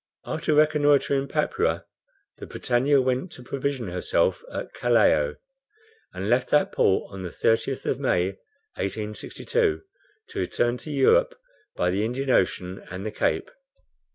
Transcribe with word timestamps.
After 0.25 0.55
reconnoitering 0.55 1.27
Papua, 1.27 1.85
the 2.39 2.47
BRITANNIA 2.47 2.99
went 3.03 3.31
to 3.33 3.43
provision 3.43 3.89
herself 3.89 4.43
at 4.51 4.73
Callao, 4.73 5.35
and 6.11 6.27
left 6.27 6.49
that 6.49 6.71
port 6.71 7.13
on 7.13 7.21
the 7.21 7.29
30th 7.29 7.85
of 7.85 7.99
May, 7.99 8.29
1862, 8.77 9.83
to 10.29 10.39
return 10.39 10.77
to 10.77 10.89
Europe 10.89 11.35
by 11.75 11.91
the 11.91 12.03
Indian 12.03 12.31
Ocean 12.31 12.83
and 12.89 13.05
the 13.05 13.11
Cape. 13.11 13.51